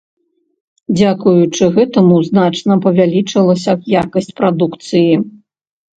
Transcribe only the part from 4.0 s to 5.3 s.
якасць прадукцыі.